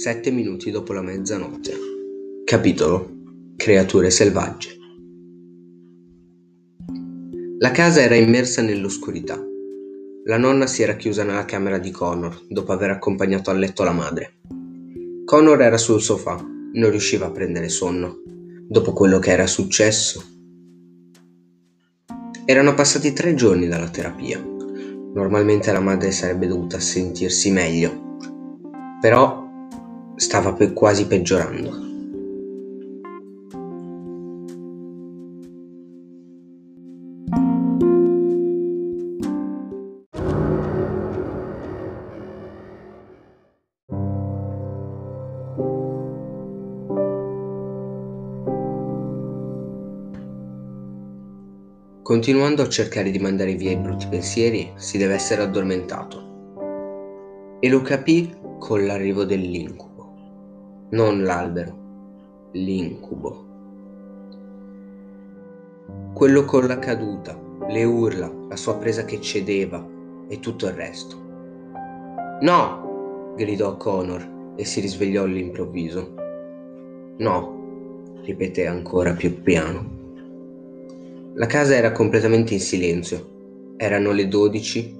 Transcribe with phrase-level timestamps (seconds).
[0.00, 1.72] Sette minuti dopo la mezzanotte.
[2.44, 3.10] Capitolo
[3.56, 4.76] Creature selvagge.
[7.58, 9.44] La casa era immersa nell'oscurità.
[10.26, 13.90] La nonna si era chiusa nella camera di Connor dopo aver accompagnato a letto la
[13.90, 14.34] madre.
[15.24, 16.36] Connor era sul sofà,
[16.74, 18.22] non riusciva a prendere sonno.
[18.68, 20.22] Dopo quello che era successo.
[22.44, 24.38] Erano passati tre giorni dalla terapia.
[24.38, 28.16] Normalmente la madre sarebbe dovuta sentirsi meglio,
[29.00, 29.46] però
[30.18, 31.86] stava pe- quasi peggiorando.
[52.02, 56.26] Continuando a cercare di mandare via i brutti pensieri, si deve essere addormentato.
[57.60, 59.87] E lo capì con l'arrivo dell'incubo.
[60.90, 61.76] Non l'albero,
[62.52, 63.46] l'incubo.
[66.14, 67.38] Quello con la caduta,
[67.68, 69.86] le urla, la sua presa che cedeva
[70.28, 71.16] e tutto il resto.
[72.40, 73.34] No!
[73.36, 76.14] gridò Connor e si risvegliò all'improvviso.
[77.18, 79.96] No, ripeté ancora più piano.
[81.34, 83.74] La casa era completamente in silenzio.
[83.76, 84.98] Erano le 12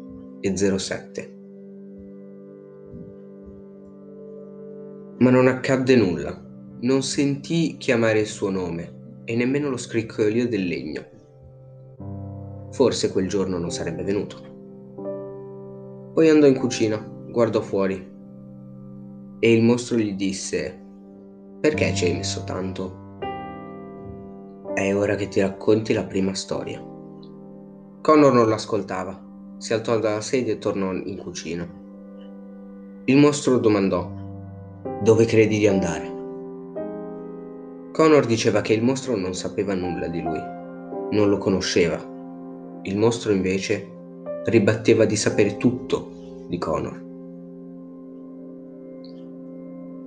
[5.19, 6.47] Ma non accadde nulla.
[6.80, 11.05] Non sentì chiamare il suo nome e nemmeno lo scricchiolio del legno.
[12.70, 14.36] Forse quel giorno non sarebbe venuto.
[16.14, 16.96] Poi andò in cucina,
[17.28, 18.16] guardò fuori
[19.41, 20.77] e il mostro gli disse
[21.61, 23.06] Perché ci hai messo tanto?
[24.74, 26.80] È ora che ti racconti la prima storia.
[28.00, 29.27] Connor non l'ascoltava.
[29.58, 31.69] Si alzò dalla sedia e tornò in cucina.
[33.05, 34.28] Il mostro domandò:
[35.03, 36.17] Dove credi di andare?
[37.93, 40.41] Connor diceva che il mostro non sapeva nulla di lui,
[41.11, 41.97] non lo conosceva.
[42.83, 43.89] Il mostro invece
[44.45, 47.07] ribatteva di sapere tutto di Connor.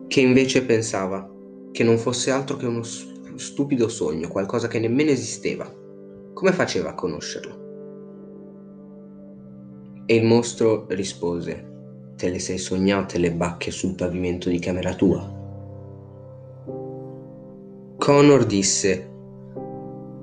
[0.08, 1.30] Che invece pensava
[1.72, 5.66] che non fosse altro che uno stupido sogno, qualcosa che nemmeno esisteva.
[6.34, 7.59] Come faceva a conoscerlo?
[10.06, 11.70] E il mostro rispose,
[12.21, 15.27] te le sei sognate le bacche sul pavimento di camera tua?
[17.97, 19.09] Connor disse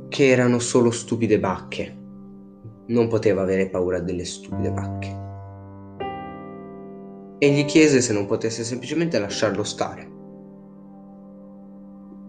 [0.06, 1.96] che erano solo stupide bacche.
[2.86, 5.16] Non poteva avere paura delle stupide bacche.
[7.38, 10.08] E gli chiese se non potesse semplicemente lasciarlo stare.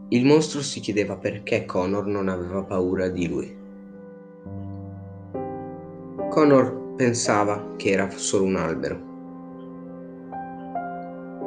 [0.07, 3.55] Il mostro si chiedeva perché Connor non aveva paura di lui.
[6.27, 9.08] Connor pensava che era solo un albero,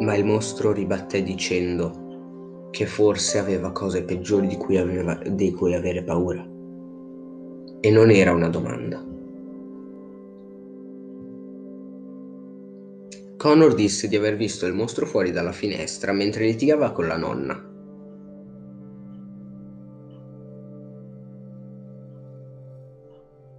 [0.02, 5.74] ma il mostro ribatté dicendo che forse aveva cose peggiori di cui, aveva, di cui
[5.74, 6.42] avere paura.
[7.80, 9.04] E non era una domanda.
[13.36, 17.70] Connor disse di aver visto il mostro fuori dalla finestra mentre litigava con la nonna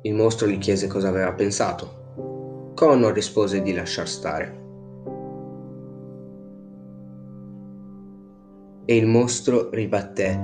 [0.06, 2.72] Il mostro gli chiese cosa aveva pensato.
[2.76, 4.63] Connor rispose di lasciar stare.
[8.86, 10.38] E il mostro ribatté.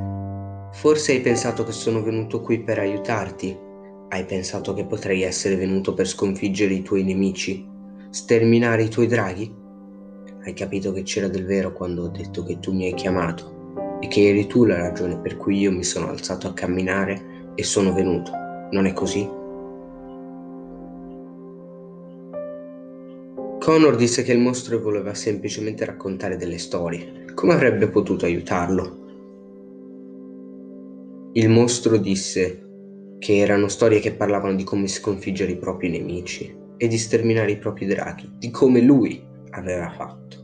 [0.71, 3.57] Forse hai pensato che sono venuto qui per aiutarti?
[4.07, 7.67] Hai pensato che potrei essere venuto per sconfiggere i tuoi nemici?
[8.09, 9.53] Sterminare i tuoi draghi?
[10.45, 14.07] Hai capito che c'era del vero quando ho detto che tu mi hai chiamato e
[14.07, 17.91] che eri tu la ragione per cui io mi sono alzato a camminare e sono
[17.91, 18.31] venuto,
[18.71, 19.38] non è così?
[23.69, 27.25] Connor disse che il mostro voleva semplicemente raccontare delle storie.
[27.35, 28.97] Come avrebbe potuto aiutarlo?
[31.33, 32.63] Il mostro disse
[33.19, 37.59] che erano storie che parlavano di come sconfiggere i propri nemici e di sterminare i
[37.59, 40.37] propri draghi, di come lui aveva fatto.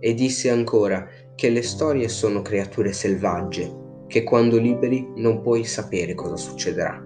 [0.00, 1.06] E disse ancora
[1.36, 3.72] che le storie sono creature selvagge,
[4.08, 7.00] che quando liberi non puoi sapere cosa succederà.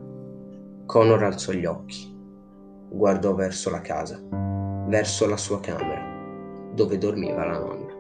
[0.87, 2.11] Connor alzò gli occhi,
[2.89, 4.52] guardò verso la casa
[4.93, 6.05] verso la sua camera,
[6.75, 7.92] dove dormiva la nonna.